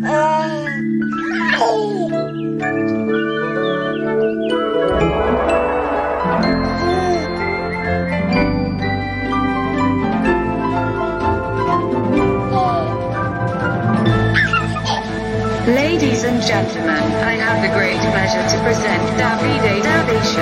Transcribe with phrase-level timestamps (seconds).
[0.00, 0.14] Ladies
[16.24, 20.40] and gentlemen, I have the great pleasure to present Davide Davi Show.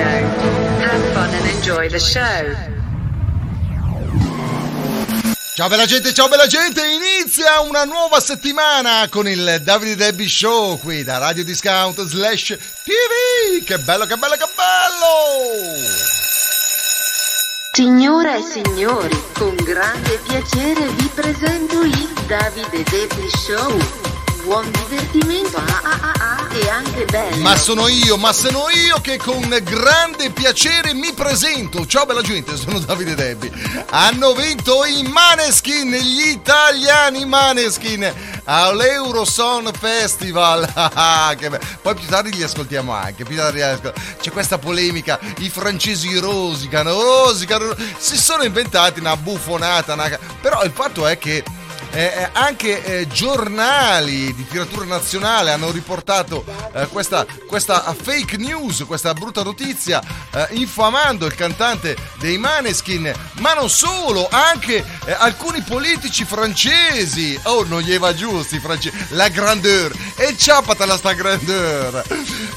[0.79, 2.78] Have fun and enjoy the show.
[5.59, 10.79] Ciao bella gente, ciao bella gente, inizia una nuova settimana con il Davide Debbie Show
[10.79, 13.61] qui da Radio Discount slash TV.
[13.65, 15.83] Che bello, che bello, che bello!
[17.73, 23.98] Signore e signori, con grande piacere vi presento il Davide Debbie Show.
[24.43, 27.37] Buon divertimento ah, ah, ah, ah, e anche bello.
[27.37, 31.85] Ma sono io, ma sono io che con grande piacere mi presento.
[31.85, 33.51] Ciao bella gente, sono Davide Debbie.
[33.89, 38.11] Hanno vinto i Maneskin, gli italiani Maneskin
[38.45, 40.65] all'Euroson Festival.
[41.37, 43.25] Be- Poi più tardi li ascoltiamo anche.
[43.25, 45.19] Più tardi li ascol- C'è questa polemica.
[45.39, 47.75] I francesi rosicano, rosicano.
[47.97, 49.93] Si sono inventati una buffonata.
[49.93, 50.17] Una...
[50.41, 51.43] Però il fatto è che
[51.91, 59.13] eh, anche eh, giornali di tiratura nazionale hanno riportato eh, questa, questa, fake news, questa
[59.13, 60.01] brutta notizia,
[60.31, 67.39] eh, infamando il cantante dei Maneskin, ma non solo, anche eh, alcuni politici francesi.
[67.43, 68.95] Oh, non gli va giusto i francesi.
[69.09, 69.91] La grandeur.
[70.15, 72.03] E ciapatela sta grandeur.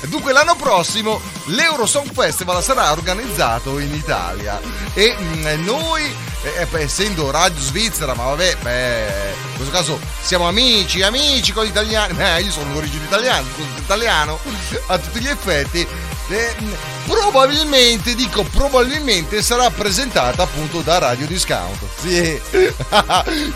[0.07, 4.61] Dunque l'anno prossimo l'Eurosong Festival sarà organizzato in Italia
[4.95, 11.03] e mh, noi eh, essendo Radio Svizzera, ma vabbè, beh, in questo caso siamo amici,
[11.03, 14.39] amici con gli italiani, beh, io sono d'origine italiana, sono italiano
[14.87, 15.87] a tutti gli effetti,
[16.29, 16.55] eh,
[17.07, 21.79] probabilmente, dico probabilmente, sarà presentata appunto da Radio Discount.
[22.01, 22.41] Sì,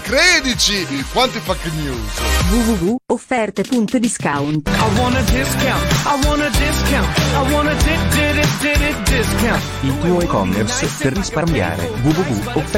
[0.03, 2.13] credici, quante fake news.
[2.51, 5.93] www.offerte.discount I want a discount.
[6.05, 7.19] I want a discount.
[7.19, 9.63] I want a di- di- di- di- di- discount.
[9.83, 12.76] Il tuo e-commerce per risparmiare www.offerte.discount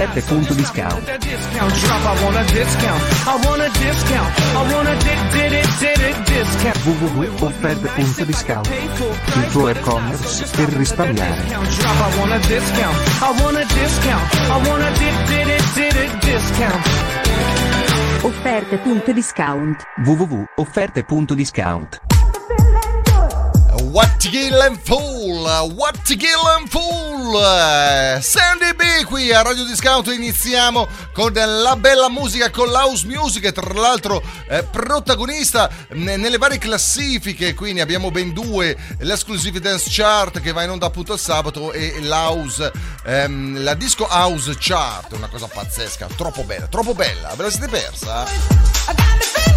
[4.54, 6.78] I want a di- di- di- di- di- discount.
[6.84, 11.42] www.offerte.discount Pay for Il tuo e-commerce per risparmiare.
[11.42, 11.54] Di-
[16.18, 16.86] discount.
[18.22, 22.00] offerte.discount www.offerte.discount
[23.98, 25.42] What to kill and fool,
[25.74, 28.22] what to kill and fool.
[28.22, 33.72] Sandy B qui a Radio Discount iniziamo con la bella musica, con l'house music, tra
[33.74, 40.40] l'altro eh, protagonista ne- nelle varie classifiche, qui ne abbiamo ben due, l'Exclusive Dance Chart
[40.40, 42.70] che va in onda appunto il sabato e l'house,
[43.04, 47.66] ehm, la Disco House Chart, una cosa pazzesca, troppo bella, troppo bella, ve la siete
[47.66, 48.26] persa?
[48.26, 49.47] I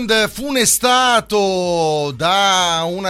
[0.00, 2.39] weekend funestato da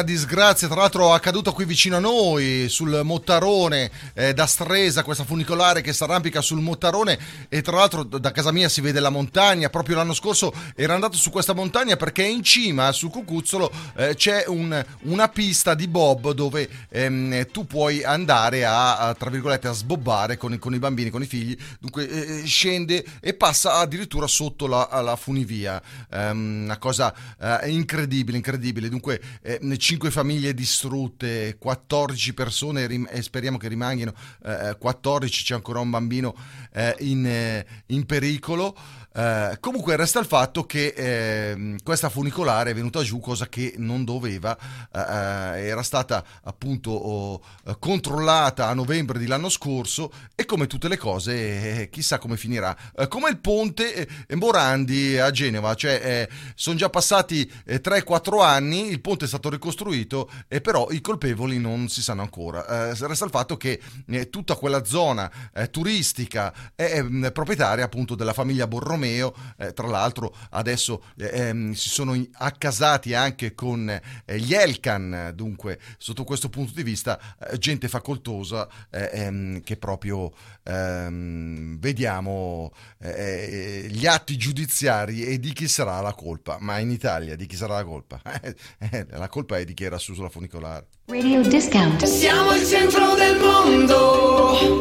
[0.01, 5.25] una disgrazia, tra l'altro accaduta qui vicino a noi, sul Mottarone, eh, da Stresa, questa
[5.25, 7.19] funicolare che si arrampica sul Mottarone.
[7.49, 11.17] E tra l'altro da casa mia si vede la montagna, proprio l'anno scorso era andato
[11.19, 16.33] su questa montagna perché in cima, sul Cucuzzolo, eh, c'è un- una pista di bob
[16.33, 21.11] dove ehm, tu puoi andare a, a, tra virgolette, a sbobbare con, con i bambini,
[21.11, 25.83] con i figli, dunque eh, scende e passa addirittura sotto la, la funivia,
[26.13, 29.59] Ehm, una cosa eh, incredibile, incredibile, dunque eh,
[29.91, 34.15] 5 famiglie distrutte, 14 persone rim- e speriamo che rimangano
[34.45, 36.33] eh, 14, c'è ancora un bambino
[36.73, 38.77] eh, in, eh, in pericolo.
[39.13, 44.05] Eh, comunque resta il fatto che ehm, questa funicolare è venuta giù, cosa che non
[44.05, 44.57] doveva,
[44.93, 50.89] eh, eh, era stata appunto oh, eh, controllata a novembre dell'anno scorso e come tutte
[50.89, 52.77] le cose eh, chissà come finirà.
[52.97, 58.89] Eh, come il ponte eh, Morandi a Genova, cioè sono già passati eh, 3-4 anni,
[58.91, 62.91] il ponte è stato ricostruito e però i colpevoli non si sanno ancora.
[62.91, 68.15] Eh, resta il fatto che eh, tutta quella zona eh, turistica è ehm, proprietaria appunto
[68.15, 74.39] della famiglia Borromeo, eh, tra l'altro adesso eh, ehm, si sono accasati anche con eh,
[74.39, 80.33] gli Elkan, dunque sotto questo punto di vista eh, gente facoltosa eh, ehm, che proprio
[80.65, 87.37] ehm, vediamo eh, gli atti giudiziari e di chi sarà la colpa, ma in Italia
[87.37, 88.21] di chi sarà la colpa?
[88.93, 90.87] Eh, la colpa è di chi era su sulla funicolare.
[91.07, 92.05] Radio discount.
[92.05, 94.81] Siamo il centro del mondo,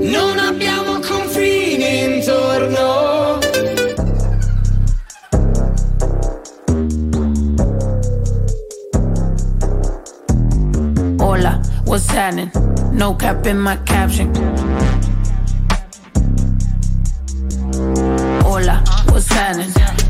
[0.00, 0.85] non abbiamo
[2.16, 3.40] intorno.
[11.20, 12.50] Hola, what's happening?
[12.92, 14.34] No cap in my caption.
[18.42, 20.05] Hola, what's happening?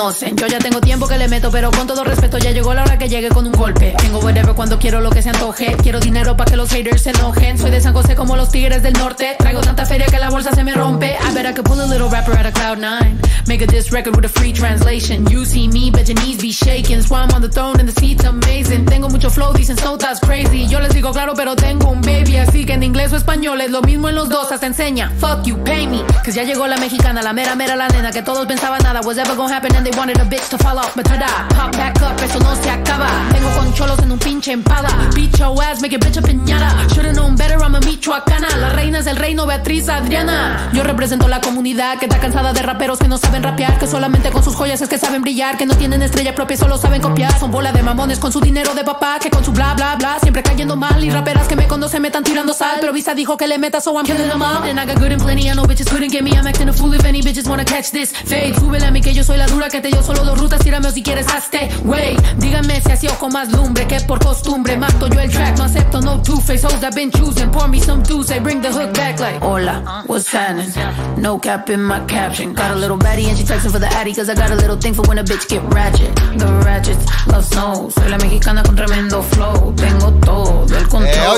[0.00, 2.96] Yo ya tengo tiempo que le meto, pero con todo respeto ya llegó la hora
[2.96, 3.94] que llegue con un golpe.
[3.98, 5.76] Tengo whatever cuando quiero lo que se antoje.
[5.82, 7.58] Quiero dinero para que los haters se enojen.
[7.58, 9.36] Soy de San José como los tigres del norte.
[9.38, 11.18] Traigo tanta feria que la bolsa se me rompe.
[11.20, 13.20] I bet I could pull a little rapper out of cloud nine.
[13.46, 15.26] Make a diss record with a free translation.
[15.30, 17.02] You see me, bet your knees be shaking.
[17.02, 18.86] Swam on the throne and the seat's amazing.
[18.86, 20.66] Tengo mucho flow, dicen so that's crazy.
[20.66, 22.38] Yo les digo claro, pero tengo un baby.
[22.38, 24.50] Así que en inglés o español es lo mismo en los dos.
[24.50, 25.12] Hasta enseña.
[25.18, 26.02] Fuck you, pay me.
[26.24, 28.10] Cause ya llegó la mexicana, la mera mera la nena.
[28.12, 30.94] Que todos pensaban nada was ever gonna happen wanted a bitch to fall off.
[30.94, 33.08] But tada, pop back up, eso no se acaba.
[33.32, 34.88] Tengo con cholos en un pinche empada.
[35.14, 36.88] Beat your ass, make your bitch a piñata.
[36.94, 38.48] Should've known better, I'm a michoacana.
[38.58, 40.70] Las reinas del reino, Beatriz Adriana.
[40.72, 43.78] Yo represento la comunidad que está cansada de raperos que no saben rapear.
[43.78, 45.56] Que solamente con sus joyas es que saben brillar.
[45.56, 47.38] Que no tienen estrella propia, solo saben copiar.
[47.38, 49.18] Son bola de mamones con su dinero de papá.
[49.20, 51.02] Que con su bla bla bla siempre cayendo mal.
[51.02, 52.78] Y raperas que me conocen me están tirando sal.
[52.80, 54.62] Pero Visa dijo que le meta, so I'm killing them all.
[54.64, 56.32] And I got good and plenty, I know bitches couldn't get me.
[56.32, 58.12] I'm acting a fool if any bitches wanna catch this.
[58.12, 59.68] Fade, súbele a mí que yo soy la dura.
[59.68, 61.68] Que dio solo dos rutas, tírame o si quieres hazte.
[61.84, 63.86] Wey, díganme si así ojo más lumbre.
[63.86, 65.56] Que por costumbre mato yo el track.
[65.58, 67.50] No acepto no two-face hoes I've been choosing.
[67.50, 69.40] Pour me some juice, I bring the hook back like.
[69.40, 70.70] Hola, what's happening?
[71.16, 72.54] No cap in my caption.
[72.54, 74.14] Got a little baddie and she texting for the addy.
[74.14, 76.14] Cause I got a little thing for when a bitch get ratchet.
[76.36, 77.90] The ratchets love snow.
[77.90, 79.59] Soy la mexicana con tremendo flow.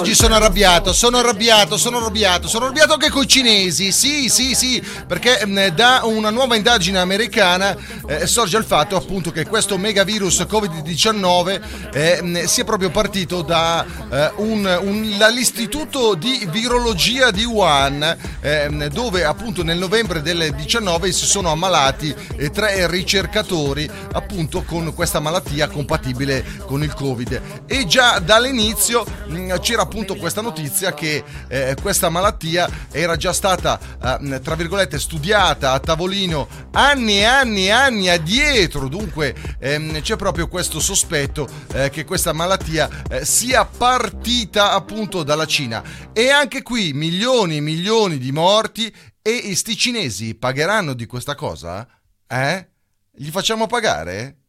[0.02, 4.52] Oggi sono arrabbiato, sono arrabbiato, sono arrabbiato, sono arrabbiato anche con i cinesi, sì, sì,
[4.56, 7.76] sì, perché mh, da una nuova indagine americana
[8.08, 11.60] eh, sorge il fatto appunto che questo megavirus Covid-19
[11.92, 18.68] eh, mh, sia proprio partito da eh, un- un- dall'istituto di virologia di Wuhan, eh,
[18.68, 24.92] mh, dove appunto nel novembre del 19 si sono ammalati eh, tre ricercatori appunto con
[24.94, 27.40] questa malattia compatibile con il Covid.
[27.68, 33.78] E già dall'inizio mh, c'era appunto questa notizia che eh, questa malattia era già stata,
[34.18, 38.88] eh, tra virgolette, studiata a tavolino anni e anni e anni addietro.
[38.88, 45.44] Dunque ehm, c'è proprio questo sospetto eh, che questa malattia eh, sia partita appunto dalla
[45.44, 45.82] Cina.
[46.14, 51.86] E anche qui milioni e milioni di morti e sti cinesi pagheranno di questa cosa?
[52.26, 52.68] Eh?
[53.10, 54.41] Gli facciamo pagare?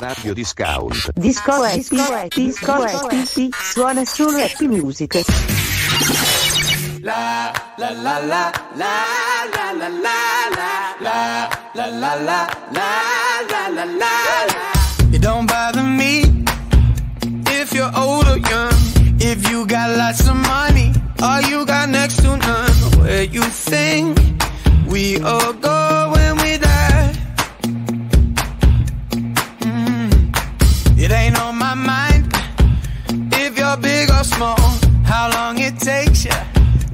[0.00, 1.12] Radio Discount.
[1.14, 5.22] Disco Happy, Disco Happy, suona solo Happy Music.
[7.02, 8.92] La la la la la
[9.52, 10.48] la la la la
[11.74, 12.88] la la la la la
[13.50, 16.22] la la la It don't bother me
[17.60, 18.72] if you're old or young,
[19.20, 22.72] if you got lots of money, or you got next to none.
[23.02, 24.18] Where you think
[24.88, 26.71] we all go when we die?
[34.22, 34.56] You're small.
[35.04, 36.38] How long it takes you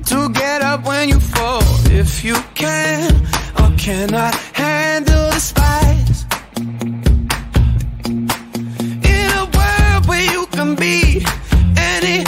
[0.07, 1.63] to get up when you fall?
[1.91, 3.13] If you can
[3.61, 6.25] or cannot handle the spice.
[9.15, 11.25] In a world where you can be
[11.77, 12.28] anything,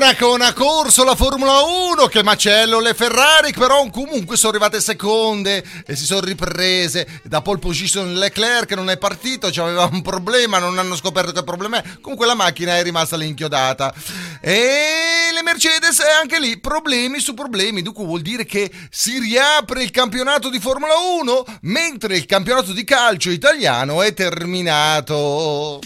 [0.00, 4.80] A Monaco una corsa la Formula 1 che macello le Ferrari però comunque sono arrivate
[4.80, 7.06] seconde e si sono riprese.
[7.24, 11.82] Da pole position Leclerc non è partito aveva un problema non hanno scoperto che problema
[11.82, 12.00] è.
[12.00, 13.92] Comunque la macchina è rimasta lì inchiodata.
[14.40, 17.82] E le Mercedes eh, anche lì problemi su problemi.
[17.82, 22.84] Dunque vuol dire che si riapre il campionato di Formula 1 mentre il campionato di
[22.84, 25.78] calcio italiano è terminato.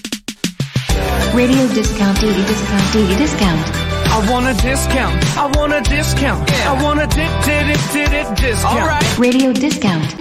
[1.32, 3.83] Radio discount, daily discount, daily discount.
[4.16, 5.24] I want a discount.
[5.36, 6.48] I want a discount.
[6.50, 9.02] I want a di- di- di- di- di- discount.
[9.18, 10.14] Radio discount.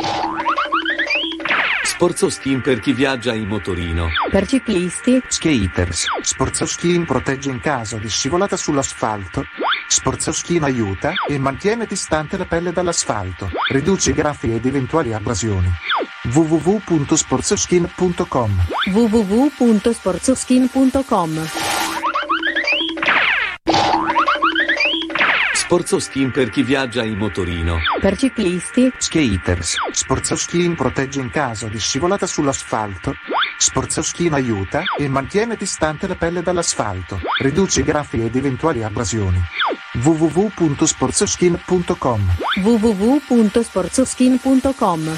[1.84, 4.08] Sporzo Skin per chi viaggia in motorino.
[4.32, 6.06] Per ciclisti, Skaters.
[6.22, 9.46] Sportsoskin protegge in caso di scivolata sull'asfalto.
[9.88, 13.52] Sportsoskin aiuta e mantiene distante la pelle dall'asfalto.
[13.72, 15.72] Riduce i graffi ed eventuali abrasioni.
[16.34, 21.48] www.sportsoskin.com www.sportsoskin.com.
[25.74, 27.80] Sporzo Skin per chi viaggia in motorino.
[28.00, 29.74] Per ciclisti, Skaters.
[29.92, 33.16] Sportsoskin protegge in caso di scivolata sull'asfalto.
[33.58, 37.20] Sportsoskin aiuta e mantiene distante la pelle dall'asfalto.
[37.42, 39.42] Riduce i graffi ed eventuali abrasioni.
[39.94, 45.18] www.sportsoskin.com www.sportsoskin.com.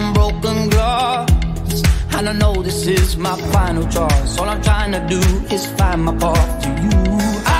[0.00, 1.82] on broken glass.
[2.16, 4.38] And I know this is my final choice.
[4.38, 5.20] All I'm trying to do
[5.54, 6.98] is find my path to you.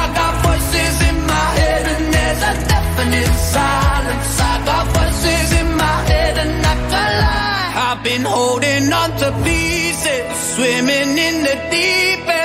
[0.00, 4.40] I got voices in my head, and there's a definite silence.
[4.52, 7.68] I got voices in my head, and I can't lie.
[7.88, 12.39] I've been holding on to pieces, swimming in the deep end,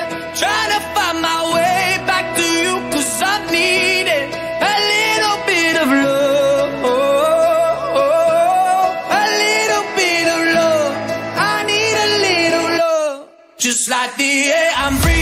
[13.89, 15.15] like the air I'm breathing,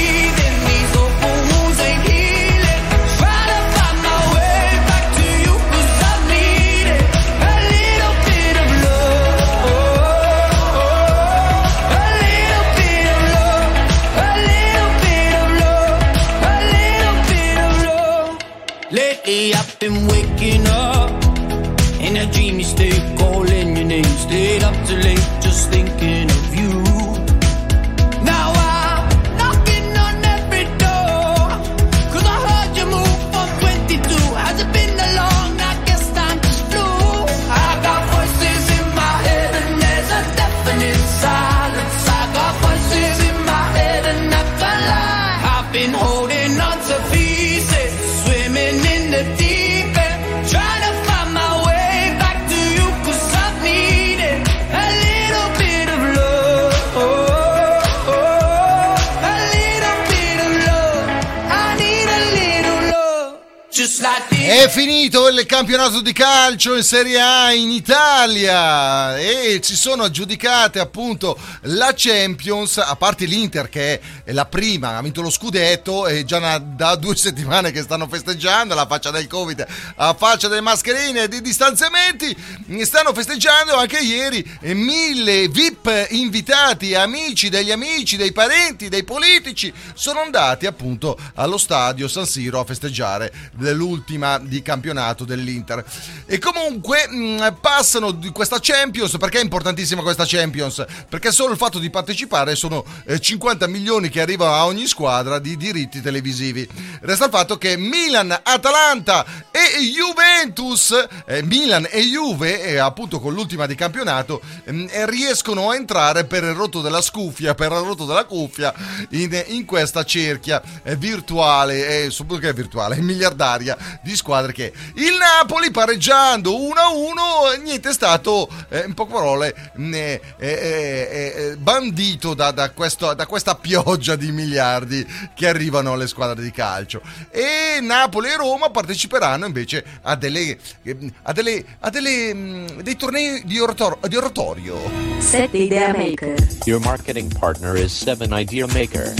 [63.93, 69.75] Just like È finito il campionato di calcio in Serie A in Italia e ci
[69.75, 75.31] sono aggiudicate appunto la Champions, a parte l'Inter che è la prima, ha vinto lo
[75.31, 80.47] scudetto e già da due settimane che stanno festeggiando, alla faccia del Covid, a faccia
[80.47, 82.37] delle mascherine e dei distanziamenti,
[82.83, 90.19] stanno festeggiando anche ieri mille VIP invitati, amici degli amici, dei parenti, dei politici, sono
[90.19, 95.83] andati appunto allo stadio San Siro a festeggiare dell'ultima di campionato dell'Inter.
[96.25, 100.85] E comunque mh, passano di questa Champions, perché è importantissima questa Champions?
[101.09, 105.39] Perché solo il fatto di partecipare sono eh, 50 milioni che arrivano a ogni squadra
[105.39, 106.67] di diritti televisivi.
[107.01, 113.33] Resta il fatto che Milan, Atalanta e Juventus, eh, Milan e Juve, eh, appunto con
[113.33, 117.77] l'ultima di campionato, ehm, eh, riescono a entrare per il rotto della scuffia, per il
[117.79, 118.73] rotto della cuffia,
[119.09, 125.13] in, in questa cerchia eh, virtuale, eh, che è virtuale, miliardaria di squadre che il
[125.19, 131.55] Napoli pareggiando 1-1, niente è stato, eh, in poche parole, mh, eh, eh, eh, eh,
[131.57, 137.01] bandito da, da questo- da questa pioggia di miliardi che arrivano alle squadre di calcio.
[137.29, 142.95] E Napoli e Roma parteciperanno invece a delle, eh, a delle, a delle, mh, dei
[142.95, 144.79] tornei di, orator- di oratorio.
[145.19, 146.33] 7 Idea Maker.
[146.65, 149.13] Your marketing partner is 7 Idea Maker.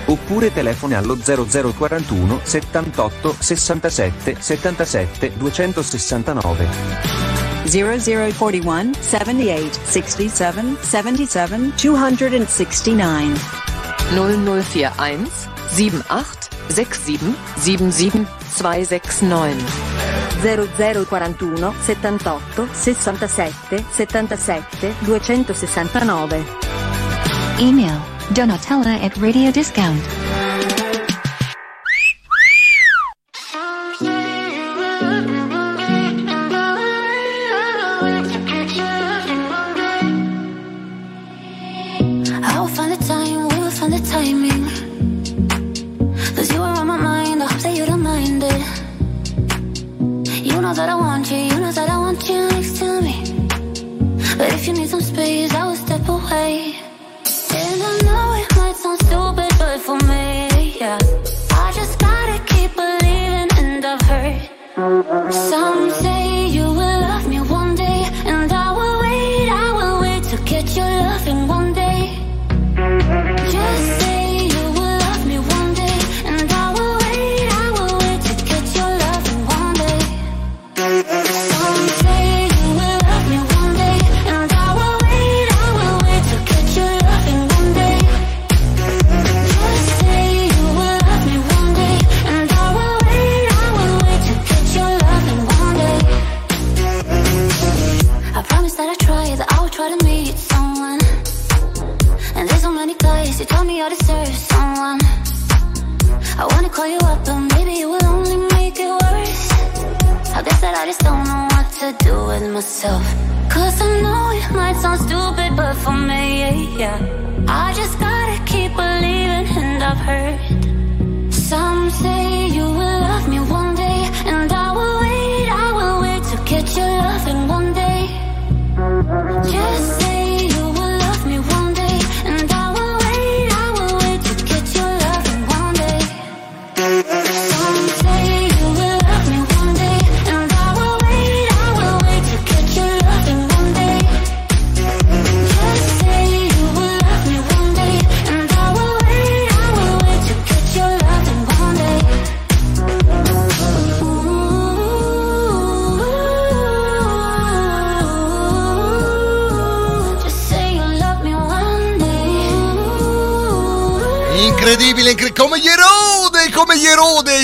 [0.05, 6.67] Oppure telefona allo 0041 78 67 77 269.
[7.65, 13.33] 0041 78 67 77 269.
[14.11, 15.29] 0041
[15.67, 19.63] 78 67 77 269.
[20.41, 26.68] 0041 78 67 77 269.
[27.59, 27.99] Email
[28.33, 29.51] Donatella at Radio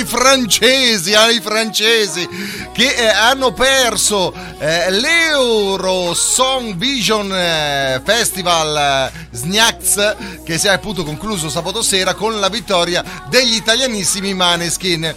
[0.06, 2.28] francesi, ah, i francesi
[2.74, 10.72] che eh, hanno perso eh, l'Euro Song Vision eh, Festival eh, Snax che si è
[10.72, 15.16] appunto concluso sabato sera con la vittoria degli italianissimi Maneskin.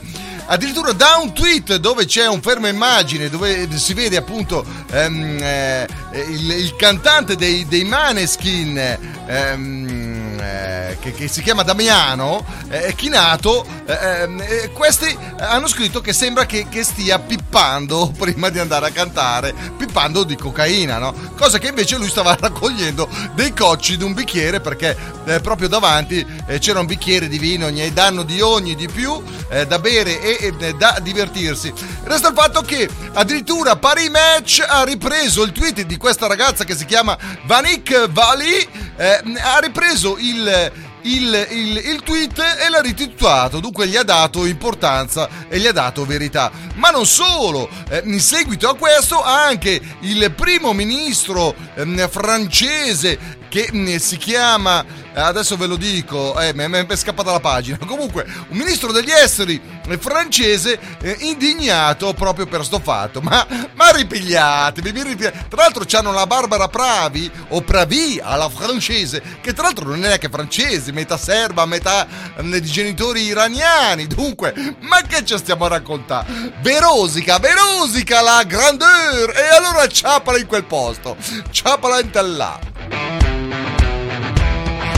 [0.50, 5.86] Addirittura da un tweet dove c'è un fermo immagine dove si vede appunto ehm, eh,
[6.12, 8.78] il, il cantante dei, dei Maneskin
[9.26, 16.02] ehm, eh, che, che si chiama Damiano eh, Chinato eh, ehm, eh, questi hanno scritto
[16.02, 21.14] che sembra che, che stia pippando prima di andare a cantare pippando di cocaina no?
[21.38, 26.24] cosa che invece lui stava raccogliendo dei cocci di un bicchiere perché eh, proprio davanti
[26.46, 30.20] eh, c'era un bicchiere di vino gli danno di ogni di più eh, da bere
[30.20, 31.72] e, e da divertirsi
[32.04, 36.76] resta il fatto che addirittura Paris Match ha ripreso il tweet di questa ragazza che
[36.76, 40.72] si chiama Vanik Vali eh, ha ripreso il,
[41.14, 45.72] il, il- il tweet e l'ha rititolato, dunque gli ha dato importanza e gli ha
[45.72, 46.50] dato verità.
[46.74, 53.68] Ma non solo, eh, in seguito a questo anche il primo ministro ehm, francese che
[53.72, 54.84] mm, si chiama,
[55.14, 59.10] eh, adesso ve lo dico, eh, mi è scappata la pagina, comunque un ministro degli
[59.10, 65.46] esteri eh, francese eh, indignato proprio per sto fatto, ma, ma ripigliatevi, vi ripigliate.
[65.48, 70.18] tra l'altro c'hanno la Barbara Pravi o Pravi alla francese, che tra l'altro non è
[70.18, 72.06] che francese, metà serba, metà
[72.42, 76.52] mm, di genitori iraniani, dunque, ma che ci stiamo a raccontare?
[76.60, 81.16] Verosica, Verosica la grandeur, e allora ciapala in quel posto,
[81.50, 83.17] ciapala in là.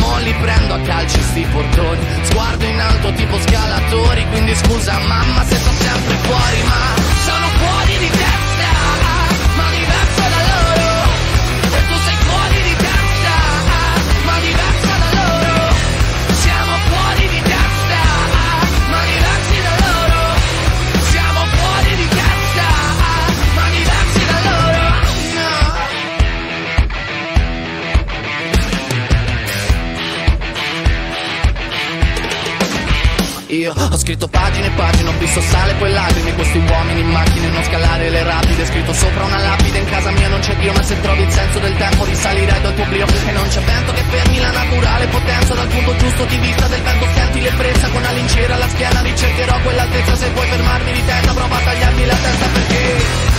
[0.00, 5.61] mo prendo a calci sti portoni, sguardo in alto tipo scalatori, quindi scusa mamma se
[34.74, 36.34] pagine ho visto sale poi lacrime.
[36.34, 38.66] Questi uomini in macchine, non scalare le rapide.
[38.66, 41.58] Scritto sopra una lapide, in casa mia non c'è Dio Ma se trovi il senso
[41.58, 43.06] del tempo risalirai dal tuo brio.
[43.06, 45.54] E non c'è vento che fermi la naturale potenza.
[45.54, 47.88] Dal punto giusto di vista del vento senti l'ebbrezza.
[47.88, 50.16] Con la lincera alla schiena ricercherò quell'altezza.
[50.16, 53.31] Se vuoi fermarmi di testa prova a tagliarmi la testa perché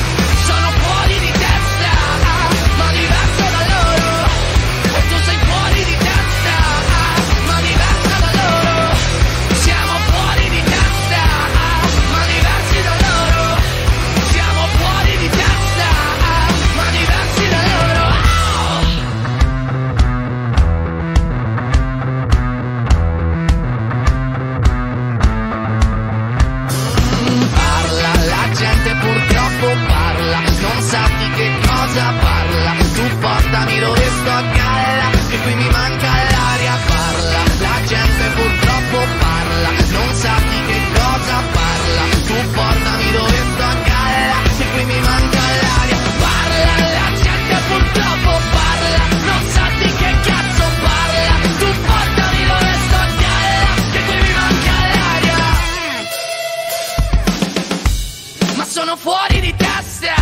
[58.74, 60.16] sono fuori di testa,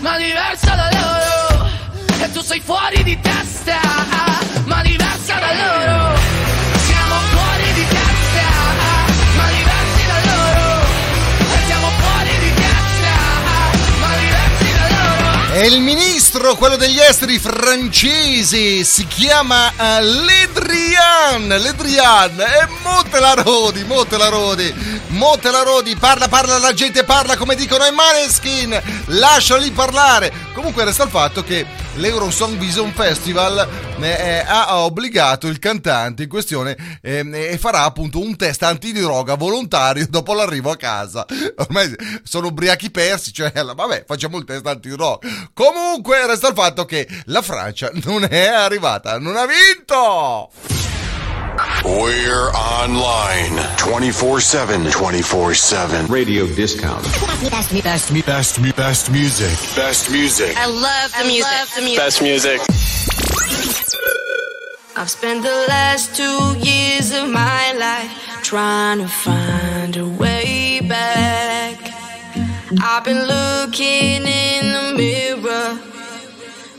[0.00, 1.70] ma diversa da loro.
[2.22, 3.80] E tu sei fuori di testa,
[4.66, 6.21] ma diversa da loro.
[15.66, 21.46] Il ministro, quello degli esteri francesi, si chiama eh, Ledrian.
[21.46, 22.40] Ledrian.
[22.40, 24.74] E motte la rodi, motte la rodi.
[25.08, 28.82] Motte la rodi, parla, parla, la gente parla come dicono i Maneskin.
[29.06, 30.32] Lasciali parlare.
[30.52, 33.68] Comunque resta il fatto che l'Eurosong Vision Festival
[34.00, 40.06] eh, ha obbligato il cantante in questione eh, e farà appunto un test antidroga volontario
[40.10, 41.26] dopo l'arrivo a casa.
[41.56, 45.28] Ormai sono ubriachi persi, cioè vabbè, facciamo il test antidroga.
[45.52, 50.91] Comunque resta il fatto che la Francia non è arrivata, non ha vinto!
[51.84, 54.90] We're online 24 7.
[54.90, 56.06] 24 7.
[56.06, 57.04] Radio discount.
[57.04, 59.76] Best, best, best, best, best music.
[59.76, 60.56] Best music.
[60.56, 61.98] I love the music.
[61.98, 62.60] Best music.
[64.96, 71.78] I've spent the last two years of my life trying to find a way back.
[72.82, 75.31] I've been looking in the mirror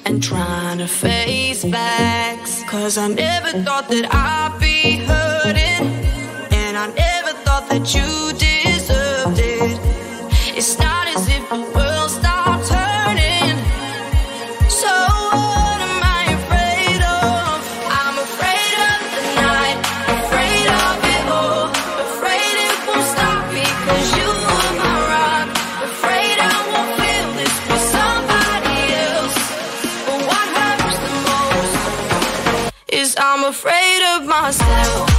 [0.05, 2.63] and trying to face facts.
[2.63, 5.87] Cause I never thought that I'd be hurting,
[6.51, 9.79] and I never thought that you deserved it.
[10.57, 11.92] It's not as if the world
[33.53, 35.12] afraid of myself.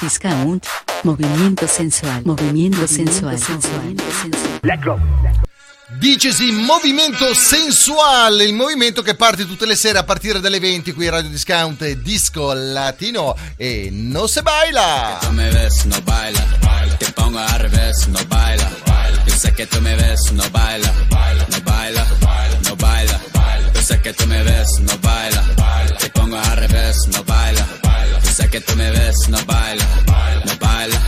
[0.00, 0.66] Discount.
[1.02, 2.22] Movimiento sensual.
[2.24, 3.38] Movimiento sensual.
[4.62, 4.98] Let go.
[5.98, 11.08] Dicesi Movimento Sensuale, il movimento che parte tutte le sere a partire dalle 20 qui
[11.08, 15.18] a Radio Discount Disco Latino e no se baila.
[15.20, 16.40] tú me ves, no baila.
[16.96, 18.70] Te pongo al revés, no baila.
[19.26, 20.92] Yo sé que tú me ves, no baila.
[21.48, 22.06] No baila,
[22.64, 23.20] no baila.
[23.74, 25.44] Yo sé que tú me ves, no baila.
[25.98, 27.79] Te pongo al revés, no baila.
[28.48, 29.84] Que tú me ves, no baila.
[30.44, 30.98] No baila,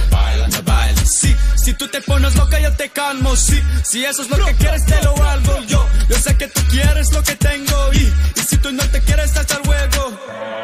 [0.48, 1.04] no baila.
[1.04, 3.60] Sí, si tú te pones loca yo te calmo, sí.
[3.82, 5.84] Si eso es lo que quieres te lo hago yo.
[6.08, 9.36] Yo sé que tú quieres lo que tengo y, y si tú no te quieres
[9.36, 10.20] hasta luego.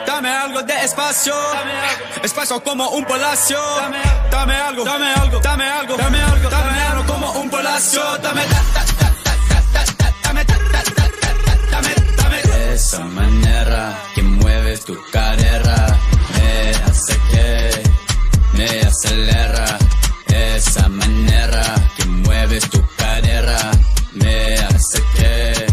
[0.06, 1.34] Dame algo de espacio,
[2.22, 3.58] espacio como un palacio.
[4.30, 8.02] Dame algo, dame algo, dame algo, dame algo, dame algo como un palacio.
[8.22, 9.34] Dame, da, da, da, da,
[9.72, 11.08] da, da, dame, da, da, da,
[11.42, 12.72] da, dame, dame.
[12.72, 15.98] Esa manera que mueves tu cadera
[16.48, 17.82] me hace que
[18.56, 19.78] me acelera.
[20.28, 21.64] Esa manera
[21.96, 23.60] que mueves tu cadera
[24.14, 25.66] me hace que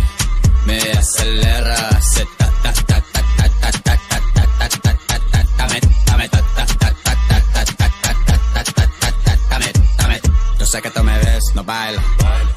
[0.66, 1.78] me acelera.
[2.02, 3.98] Se ta ta ta ta ta ta ta ta
[4.34, 5.68] ta ta ta ta ta
[6.08, 10.18] dame ta ta ta ta ta ta ta ta ta ta ta ta dame dame.
[10.60, 12.02] Yo sé que tú me ves, no baila.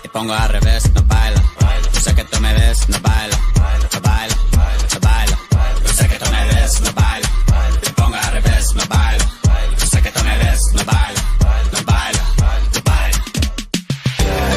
[0.03, 1.43] Te pongo al revés, no baila.
[1.95, 3.37] Yo sé que tú me ves, no baila.
[3.95, 4.37] No baila,
[4.95, 5.37] no baila.
[5.85, 7.29] Yo sé que tú me ves, no baila.
[8.69, 9.25] Te revés, no baila.
[9.79, 11.21] Yo sé que tú me ves, no baila.
[11.73, 12.23] No baila,
[12.75, 13.19] no baila.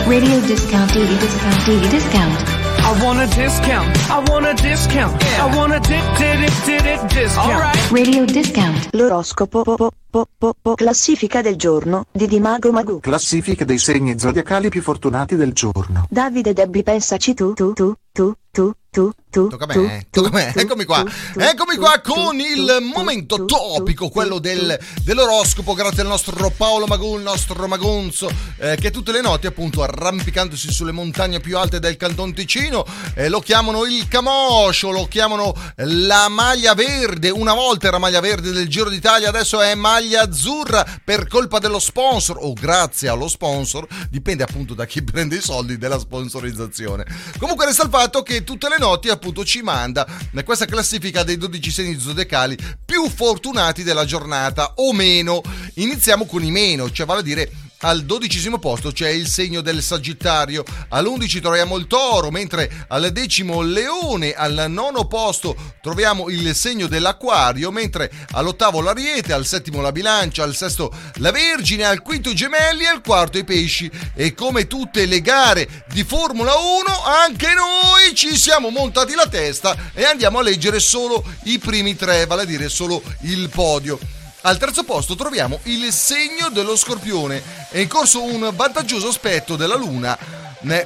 [0.07, 2.61] Radio discount 80 discount 80 discount.
[2.83, 3.97] I want a discount.
[4.09, 5.23] I want a discount.
[5.23, 7.91] I want a did did it did it discount.
[7.91, 8.89] Radio discount.
[8.93, 12.99] L'oroscopo po, po, po, po, po, classifica del giorno di Dimago Magu.
[12.99, 16.05] Classifica dei segni zodiacali più fortunati del giorno.
[16.09, 20.31] Davide Debbi pensaci tu tu tu tu tu tu tu Tocca a me, tocca a
[20.31, 20.53] me.
[20.53, 21.05] Eccomi qua.
[21.37, 27.23] Eccomi qua con il momento topico, quello del- dell'oroscopo, grazie al nostro Paolo Magù, il
[27.23, 32.33] nostro Magonzo, eh, che tutte le notti, appunto, arrampicandosi sulle montagne più alte del Canton
[32.33, 37.29] Ticino, eh, lo chiamano il Camoscio, lo chiamano la maglia verde.
[37.29, 41.79] Una volta era maglia verde del Giro d'Italia, adesso è maglia azzurra per colpa dello
[41.79, 47.05] sponsor o grazie allo sponsor, dipende appunto da chi prende i soldi della sponsorizzazione.
[47.37, 50.07] Comunque resta il fatto che tutte le notti appunto ci manda
[50.43, 55.41] questa classifica dei 12 segni zodiacali più fortunati della giornata o meno.
[55.75, 57.51] Iniziamo con i meno, cioè vale a dire
[57.81, 63.61] al dodicesimo posto c'è il segno del Sagittario, all'11 troviamo il Toro, mentre al decimo
[63.61, 70.43] Leone, al nono posto troviamo il segno dell'Acquario, mentre all'ottavo l'Ariete, al settimo la Bilancia,
[70.43, 73.89] al sesto la Vergine, al quinto i Gemelli e al quarto i Pesci.
[74.13, 79.75] E come tutte le gare di Formula 1, anche noi ci siamo montati la testa
[79.93, 84.20] e andiamo a leggere solo i primi tre, vale a dire solo il podio.
[84.43, 87.43] Al terzo posto troviamo il segno dello scorpione.
[87.69, 90.17] È in corso un vantaggioso aspetto della Luna.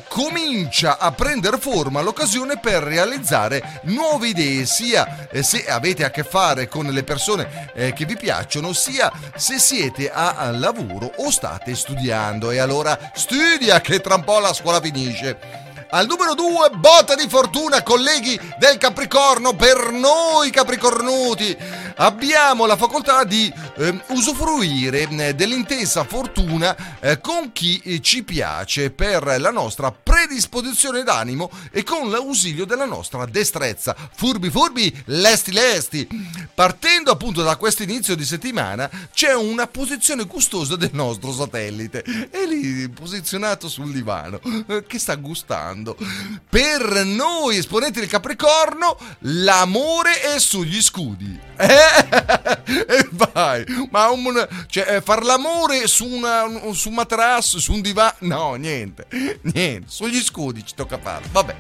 [0.10, 6.24] Comincia a prendere forma l'occasione per realizzare nuove idee, sia eh, se avete a che
[6.24, 11.76] fare con le persone eh, che vi piacciono, sia se siete a lavoro o state
[11.76, 12.52] studiando.
[12.52, 15.64] E allora studia che tra un po' la scuola finisce.
[15.92, 21.56] Al numero 2, botta di fortuna, colleghi del Capricorno, per noi capricornuti.
[21.98, 28.90] Abbiamo la facoltà di ehm, usufruire eh, dell'intensa fortuna eh, con chi eh, ci piace
[28.92, 33.96] per la nostra predisposizione d'animo e con l'ausilio della nostra destrezza.
[34.14, 36.08] Furbi furbi, lesti lesti.
[36.54, 42.04] Partendo appunto da questo inizio di settimana c'è una posizione gustosa del nostro satellite.
[42.30, 45.96] È lì posizionato sul divano eh, che sta gustando.
[46.50, 51.40] Per noi esponenti del Capricorno l'amore è sugli scudi.
[51.58, 51.85] Eh?
[52.66, 57.82] E vai, ma un, cioè, eh, far l'amore su, una, su un materasso, su un
[57.82, 59.06] divano, no, niente,
[59.42, 61.56] niente, sugli scudi ci tocca farlo, vabbè.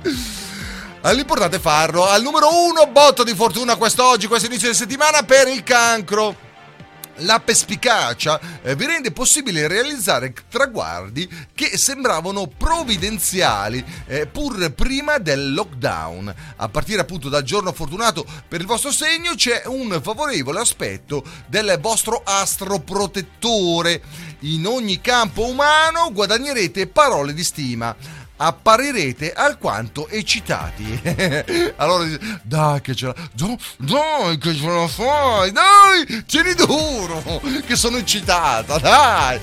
[1.14, 2.08] L'importante è farlo.
[2.08, 6.45] Al numero uno, botto di fortuna quest'oggi, questo inizio di settimana per il cancro.
[7.20, 15.54] La perspicacia eh, vi rende possibile realizzare traguardi che sembravano provvidenziali eh, pur prima del
[15.54, 16.36] lockdown.
[16.58, 21.78] A partire appunto dal giorno fortunato per il vostro segno c'è un favorevole aspetto del
[21.80, 24.02] vostro astro protettore.
[24.40, 31.02] In ogni campo umano guadagnerete parole di stima apparirete alquanto eccitati.
[31.78, 37.42] allora dice, dai che ce la dai, dai che ce la fai, dai, tieni duro,
[37.66, 39.40] che sono eccitata, dai.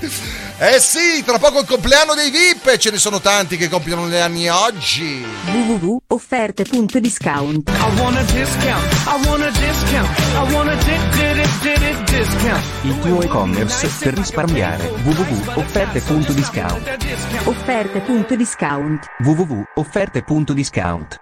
[0.57, 4.15] Eh sì, tra poco il compleanno dei VIP ce ne sono tanti che compiono gli
[4.15, 5.25] anni oggi.
[5.45, 8.93] www.offerte.discount I want a discount.
[9.07, 10.19] I want a discount.
[10.19, 11.32] I want a discount.
[12.83, 14.87] Il tuo e-commerce per risparmiare.
[15.03, 21.21] www.offerte.discount Offerte.discount www.offerte.discount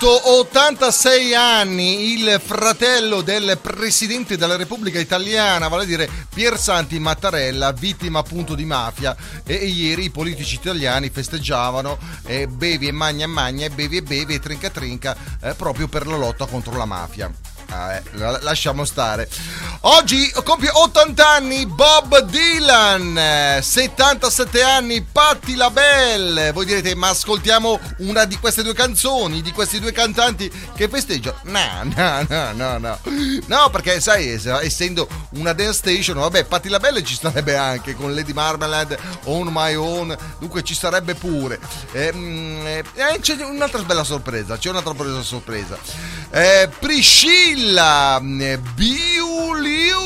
[0.00, 7.72] compiuto 86 anni il fratello del presidente della Repubblica Italiana, vale a dire Piersanti Mattarella,
[7.72, 9.14] vittima appunto di mafia.
[9.44, 14.02] E, ieri i politici italiani festeggiavano eh, bevi e magna e magna, e bevi e
[14.02, 17.30] bevi e trinca trinca eh, proprio per la lotta contro la mafia.
[17.72, 19.28] Ah, eh, la- lasciamo stare.
[19.82, 26.50] Oggi compie 80 anni Bob Dylan, eh, 77 anni Patti LaBelle.
[26.52, 31.38] Voi direte, ma ascoltiamo una di queste due canzoni, di questi due cantanti che festeggiano?
[31.44, 31.60] No,
[31.94, 32.98] no, no, no, no.
[33.46, 38.12] No, perché sai, es- essendo una dance station, vabbè, Patti LaBelle ci starebbe anche con
[38.14, 41.58] Lady Marmalade, On My Own, dunque ci sarebbe pure.
[41.92, 45.78] Eh, eh, c'è un'altra bella sorpresa, c'è un'altra bella sorpresa.
[46.32, 47.76] Eh, Priscilla il
[48.22, 49.98] mm, Biuliu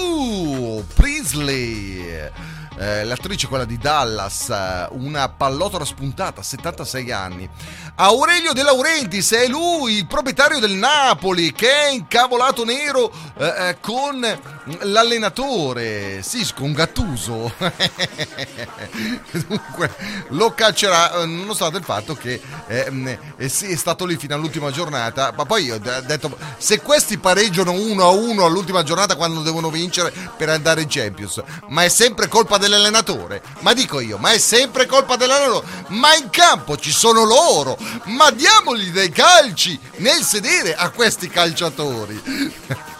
[0.96, 2.30] Prisley.
[2.76, 7.48] Eh, l'attrice quella di Dallas, eh, una pallottola spuntata, 76 anni.
[7.96, 13.76] Aurelio De Laurentiis è lui, il proprietario del Napoli, che è incavolato nero eh, eh,
[13.80, 14.26] con
[14.80, 17.52] l'allenatore, sì, con Gattuso.
[19.46, 19.94] Dunque
[20.28, 24.34] lo caccerà, eh, nonostante il fatto che eh, mh, eh, sì, è stato lì fino
[24.34, 25.32] all'ultima giornata.
[25.36, 29.70] Ma poi ho de- detto: se questi pareggiano 1 a 1 all'ultima giornata quando devono
[29.70, 33.42] vincere per andare in Champions, ma è sempre colpa dell'allenatore.
[33.60, 35.66] Ma dico io, ma è sempre colpa dell'allenatore.
[35.88, 37.76] Ma in campo ci sono loro.
[38.04, 42.20] Ma diamogli dei calci nel sedere a questi calciatori.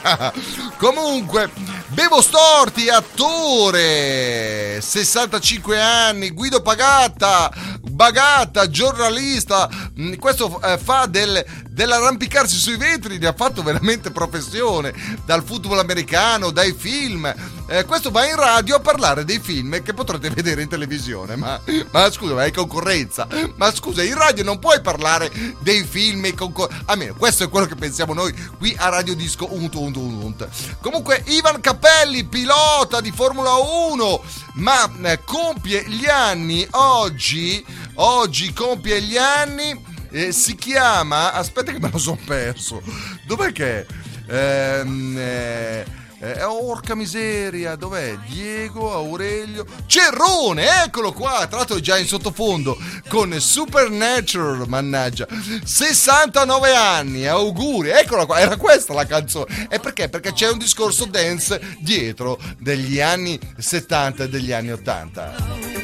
[0.77, 1.51] Comunque,
[1.89, 7.51] Bevo Storti, attore, 65 anni, Guido Pagatta,
[7.81, 14.93] Bagatta, giornalista, Mm, questo eh, fa del, dell'arrampicarsi sui vetri, ne ha fatto veramente professione,
[15.25, 17.33] dal football americano, dai film.
[17.67, 21.35] Eh, questo va in radio a parlare dei film che potrete vedere in televisione.
[21.37, 21.59] Ma,
[21.93, 23.27] ma scusa, ma è concorrenza.
[23.57, 26.83] Ma scusa, in radio non puoi parlare dei film e concorrenza.
[26.87, 30.49] Almeno questo è quello che pensiamo noi qui a Radio Disco Unt Unt Unt Unt.
[30.81, 34.23] Comunque, Ivan Cappelli, pilota di Formula 1,
[34.55, 37.65] ma eh, compie gli anni oggi.
[37.95, 39.83] Oggi compie gli anni.
[40.11, 41.33] eh, si chiama.
[41.33, 42.83] Aspetta, che me lo sono perso.
[43.27, 43.87] Dov'è che è?
[44.27, 45.85] Ehm, eh,
[46.25, 48.17] eh, orca miseria, dov'è?
[48.27, 51.47] Diego Aurelio Cerrone, eccolo qua.
[51.47, 55.27] Tra l'altro è già in sottofondo con Supernatural, mannaggia.
[55.63, 57.91] 69 anni, auguri.
[57.91, 59.69] Eccola qua, era questa la canzone.
[59.69, 60.09] E perché?
[60.09, 65.84] Perché c'è un discorso dance dietro degli anni 70 e degli anni 80.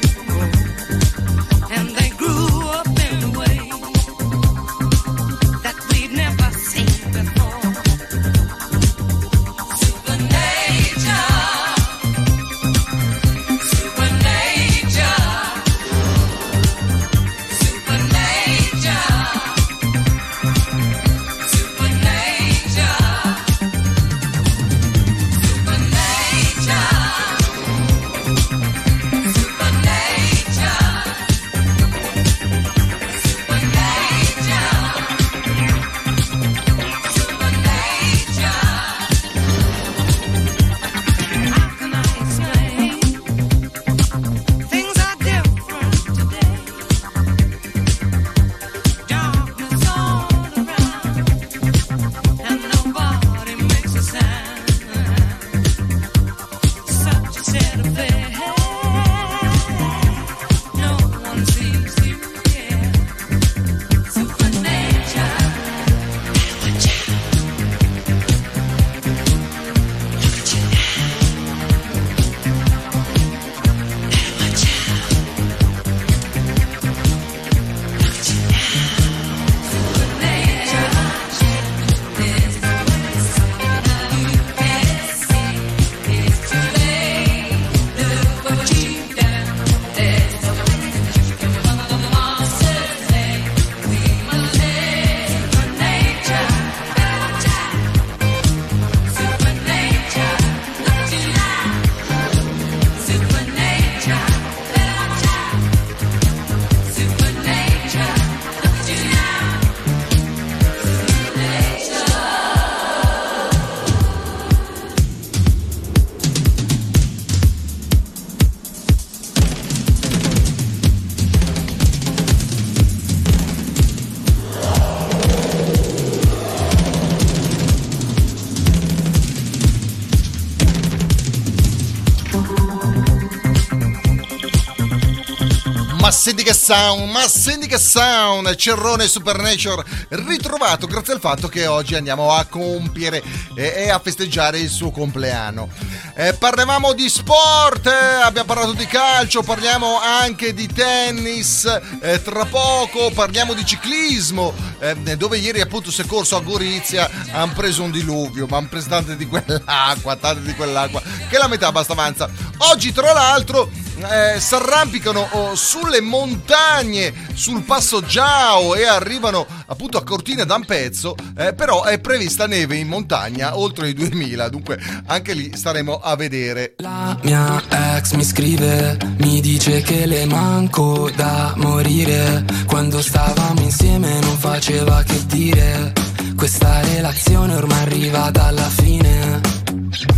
[136.01, 141.67] Ma senti che sound, ma senti che sound, Cerrone Supernature ritrovato grazie al fatto che
[141.67, 143.21] oggi andiamo a compiere
[143.53, 145.69] e, e a festeggiare il suo compleanno.
[146.15, 151.65] Eh, parlavamo di sport, eh, abbiamo parlato di calcio, parliamo anche di tennis,
[152.01, 157.07] eh, tra poco parliamo di ciclismo, eh, dove ieri appunto si è corso a Gorizia,
[157.31, 160.99] hanno preso un diluvio, ma hanno preso tante di quell'acqua, tante di quell'acqua,
[161.29, 162.27] che la metà basta avanza.
[162.57, 163.69] Oggi tra l'altro
[164.03, 170.55] eh, si arrampicano oh, sulle montagne, sul passo Giao e arrivano appunto a Cortina da
[170.55, 175.51] un pezzo, eh, però è prevista neve in montagna oltre i 2000, dunque anche lì
[175.55, 176.75] staremo a vedere.
[176.77, 182.45] La mia ex mi scrive, mi dice che le manco da morire.
[182.65, 185.93] Quando stavamo insieme non faceva che dire.
[186.35, 189.41] Questa relazione ormai è arrivata alla fine.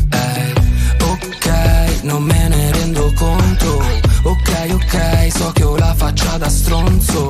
[0.09, 0.53] Ehi,
[1.01, 3.83] ok, non me ne rendo conto.
[4.23, 7.29] Ok, ok, so che ho la faccia da stronzo.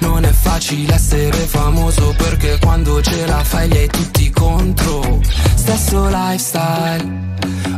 [0.00, 5.20] Non è facile essere famoso perché quando ce la fai li hai tutti contro.
[5.54, 7.34] Stesso lifestyle,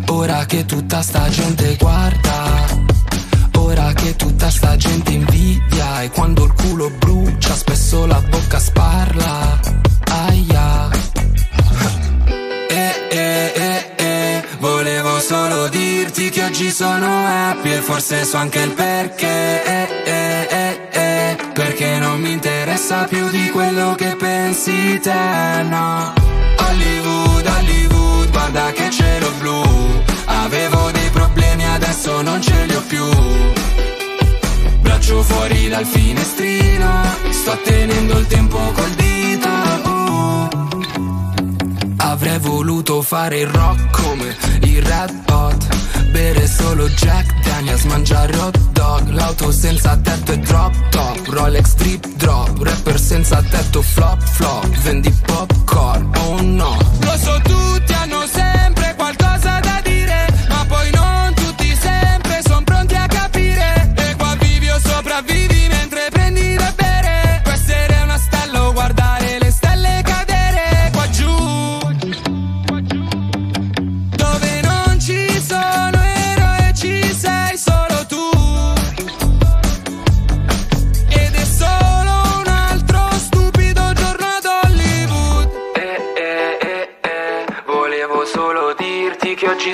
[0.06, 2.86] ora che tutta sta gente guarda.
[3.56, 9.60] Ora che tutta sta gente invidia e quando il culo brucia spesso la bocca sparla.
[10.04, 11.17] Aia.
[16.58, 19.62] Oggi sono happy e forse so anche il perché.
[19.64, 26.12] Eh, eh, eh, eh, perché non mi interessa più di quello che pensi te, no.
[26.56, 29.62] Hollywood, Hollywood, guarda che cielo blu.
[30.24, 33.04] Avevo dei problemi, adesso non ce li ho più.
[34.80, 39.48] Braccio fuori dal finestrino, sto tenendo il tempo col dito.
[39.84, 40.48] uh.
[41.98, 45.77] Avrei voluto fare il rock come i Red Hot
[46.10, 52.06] Bere solo Jack Daniels, mangiare hot dog L'auto senza tetto e drop top Rolex drip
[52.16, 56.76] drop Rapper senza tetto flop flop Vendi popcorn, oh no.
[57.00, 57.97] Lo so tutti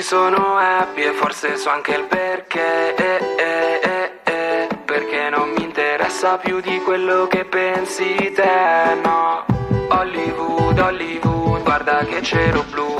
[0.05, 5.63] sono happy E forse so anche il perché Eh eh eh eh Perché non mi
[5.63, 9.45] interessa più di quello che pensi te No
[9.89, 12.95] Hollywood, Hollywood Guarda che cielo blu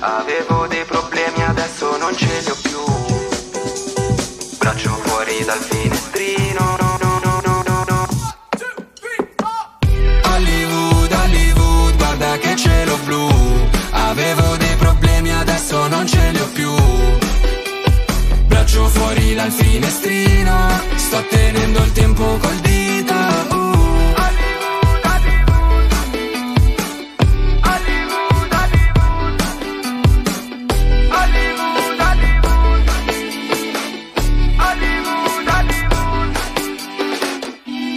[0.00, 2.78] Avevo dei problemi, adesso non ce li ho più.
[4.58, 6.67] Braccio fuori dal finestrino.
[19.38, 20.68] Dal finestrino.
[20.96, 23.14] Sto tenendo il tempo col dito.
[23.14, 23.76] uh.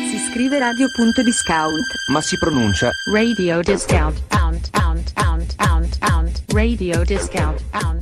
[0.10, 1.88] Si scrive radio.discount.
[2.12, 4.20] Ma si pronuncia Radio discount.
[6.54, 8.01] Radio discount.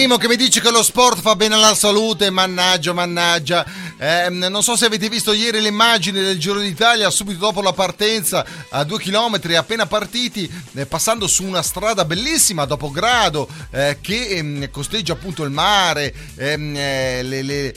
[0.00, 3.66] Primo che mi dice che lo sport fa bene alla salute, mannaggia, mannaggia.
[4.02, 7.74] Eh, non so se avete visto ieri le immagini del Giro d'Italia subito dopo la
[7.74, 13.98] partenza a due chilometri appena partiti, eh, passando su una strada bellissima dopo grado eh,
[14.00, 17.74] che ehm, costeggia appunto il mare, le,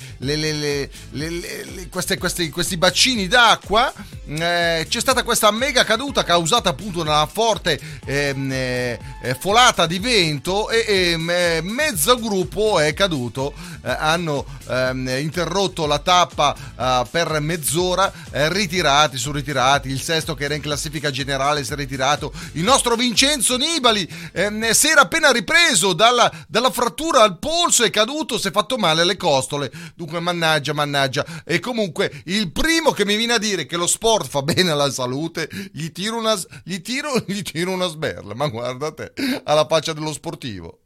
[2.49, 3.91] questi bacini d'acqua.
[4.25, 9.35] Mm, eh, c'è stata questa mega caduta causata appunto da una forte ehm, eh, eh,
[9.37, 13.53] folata di vento e, e mezzo gruppo è caduto.
[13.83, 19.89] hanno interrotto l'attacco tappa eh, per mezz'ora, eh, ritirati, sono ritirati.
[19.89, 22.31] Il sesto che era in classifica generale si è ritirato.
[22.53, 27.89] Il nostro Vincenzo Nibali ehm, si era appena ripreso dalla, dalla frattura al polso, è
[27.89, 29.71] caduto, si è fatto male alle costole.
[29.95, 31.25] Dunque, mannaggia, mannaggia.
[31.43, 34.91] E comunque, il primo che mi viene a dire che lo sport fa bene alla
[34.91, 38.35] salute, gli tiro una, gli tiro, gli tiro una sberla.
[38.35, 40.79] Ma guarda te, alla faccia dello sportivo.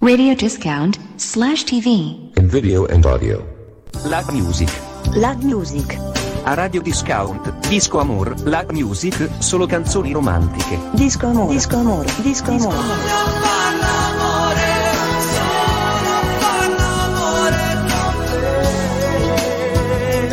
[0.00, 2.30] Radio discount slash TV.
[2.36, 3.57] In video and audio.
[4.04, 4.70] Lag Music.
[5.14, 5.98] Lag Music.
[6.44, 10.78] A Radio Discount, Disco Amor, Lag Music, solo canzoni romantiche.
[10.92, 11.54] Disco amore.
[11.54, 12.08] Disco amore.
[12.22, 12.76] Disco amore.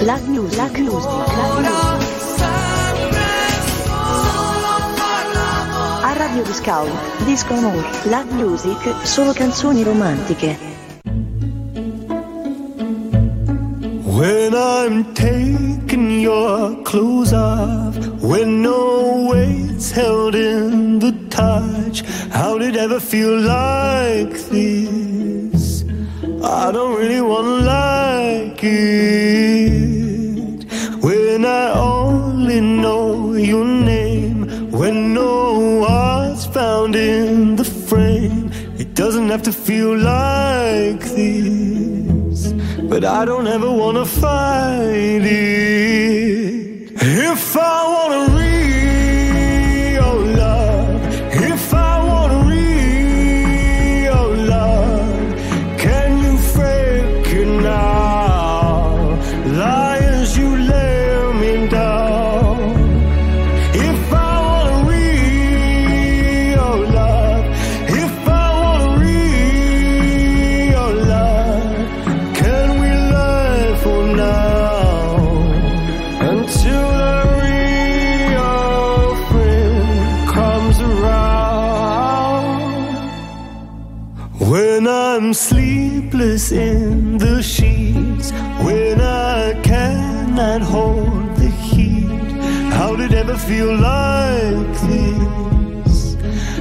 [0.02, 0.56] Lag Music.
[0.56, 0.78] Lag Music.
[0.78, 2.14] Lag Music.
[6.04, 10.85] A Radio Discount, Disco Amore, Lag Music, solo canzoni romantiche.
[14.16, 22.00] When I'm taking your clothes off, when no weight's held in the touch,
[22.32, 25.84] how did it ever feel like this?
[26.42, 29.84] I don't really wanna like it.
[31.04, 35.60] When I only know your name, when no
[35.90, 38.50] one's found in the frame,
[38.80, 41.55] it doesn't have to feel like this
[42.96, 46.25] but I don't ever wanna fight it.
[93.48, 96.16] Feel like this?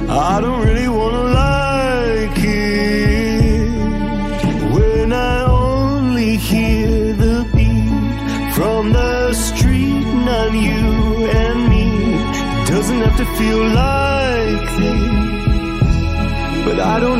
[0.07, 3.69] I don't really wanna like it.
[4.75, 10.85] When I only hear the beat from the street, not you
[11.41, 11.85] and me,
[12.61, 15.25] it doesn't have to feel like this
[16.65, 17.19] but I don't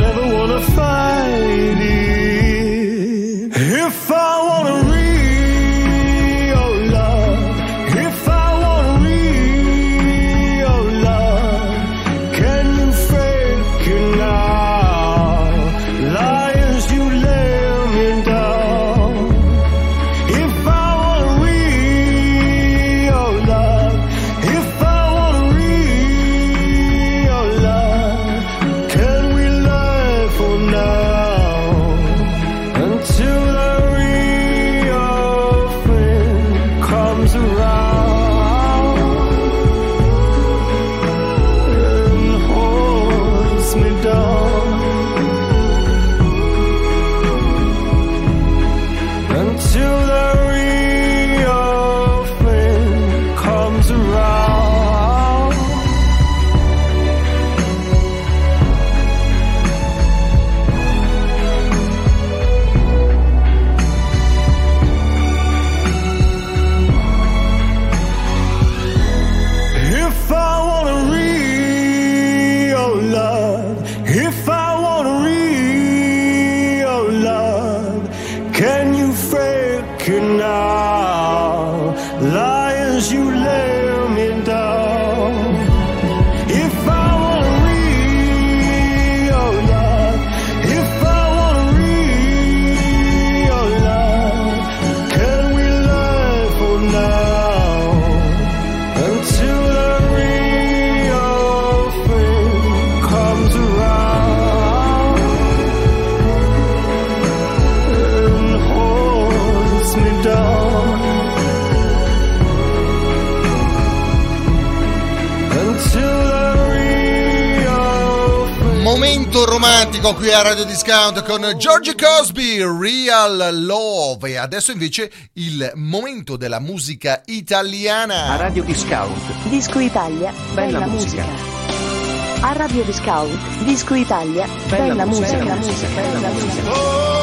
[120.05, 124.29] romantico qui a Radio Discount con George Cosby, Real Love.
[124.29, 128.27] E adesso invece il momento della musica italiana.
[128.27, 129.47] A Radio Discount.
[129.49, 131.23] Disco Italia, Bella bella, musica.
[131.25, 132.47] musica.
[132.47, 137.13] A Radio Discount, Disco Italia, Bella bella, musica, musica, bella musica, bella musica.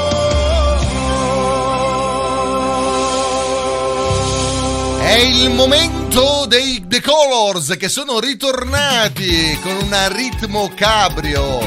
[5.04, 11.58] È il momento dei The Colors che sono ritornati con un ritmo cabrio,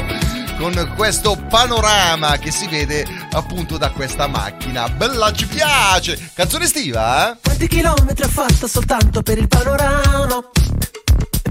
[0.56, 4.88] con questo panorama che si vede appunto da questa macchina.
[4.88, 6.30] Bella, ci piace!
[6.34, 7.36] Canzone estiva, eh?
[7.42, 10.42] Quanti chilometri ho fatto soltanto per il panorama?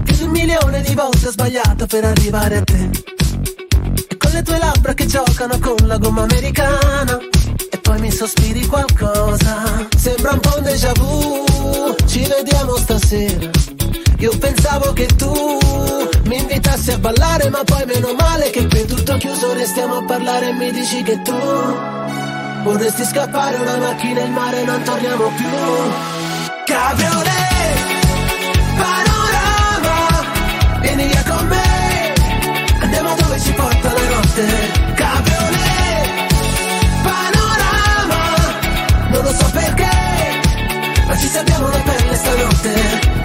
[0.02, 2.90] Più di un milione di volte ho sbagliato per arrivare a te.
[4.08, 7.18] E con le tue labbra che giocano con la gomma americana.
[7.70, 9.86] E poi mi sospiri qualcosa.
[9.96, 11.94] Sembra un po' un déjà vu.
[12.06, 13.50] Ci vediamo stasera.
[14.18, 19.16] Io pensavo che tu mi invitassi a ballare, ma poi meno male che qui tutto
[19.16, 19.52] chiuso.
[19.52, 21.36] Restiamo a parlare e mi dici che tu
[22.62, 25.46] vorresti scappare una macchina in mare, non torniamo più.
[26.64, 27.78] Cabriolet,
[28.76, 30.24] panorama,
[30.80, 32.14] vieni via con me,
[32.80, 34.46] andiamo dove ci porta la notte.
[34.94, 36.34] Cabriolet,
[37.02, 38.22] panorama,
[39.10, 39.88] non lo so perché,
[41.06, 43.24] ma ci salviamo la pelle stanotte.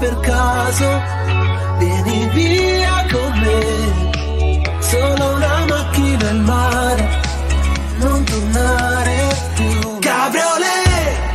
[0.00, 0.88] per caso
[1.78, 4.78] Vieni via con me.
[4.80, 7.08] Solo una macchina al mare
[7.98, 9.98] Non tornare più.
[9.98, 11.28] Cabriolet!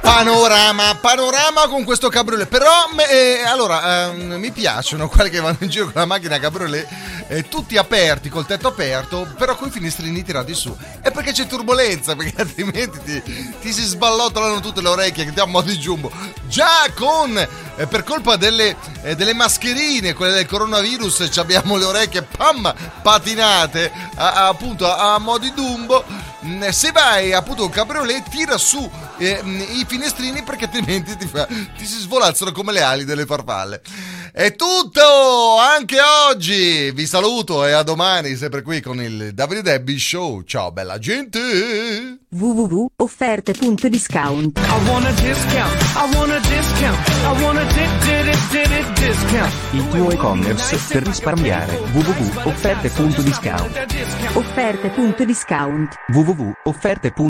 [0.00, 2.48] Panorama, panorama con questo cabriolet.
[2.48, 2.70] Però,
[3.08, 6.86] eh, allora, ehm, mi piacciono quelli che vanno in giro con la macchina cabriolet,
[7.32, 10.76] eh, tutti aperti, col tetto aperto, però con i finestrini tirati su.
[11.00, 13.22] È perché c'è turbolenza, perché altrimenti ti,
[13.60, 16.10] ti si sballottolano tutte le orecchie, che ti a di jumbo.
[16.46, 22.22] Già con, eh, per colpa delle, eh, delle mascherine, quelle del coronavirus, abbiamo le orecchie,
[22.22, 26.04] pam, patinate, a- a- appunto, a, a mo' di dumbo.
[26.44, 31.26] Mm, Se vai appunto un cabriolet, tira su eh, mm, i finestrini perché altrimenti ti,
[31.26, 33.80] fa- ti si svolazzano come le ali delle farfalle.
[34.34, 35.98] È tutto anche
[36.30, 36.90] oggi.
[36.92, 40.42] Vi saluto e a domani, sempre qui con il Davide Debbie Show.
[40.44, 42.16] Ciao, bella gente.
[42.30, 45.82] www.offerte.discount I want a discount.
[45.82, 47.08] I want a discount.
[47.08, 49.52] I want a di- di- di- di- discount.
[49.72, 51.76] Il tuo e-commerce per risparmiare.
[51.92, 53.86] www.offerte.discount
[54.32, 57.12] offerte.discount www.offerte.discount